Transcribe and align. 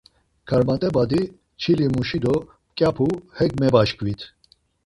Karmat̆e 0.47 0.89
badi, 0.95 1.21
çili 1.61 1.87
muşi 1.93 2.19
do 2.23 2.35
mǩyapu 2.43 3.07
hek 3.37 3.51
mebaşkvit. 3.59 4.21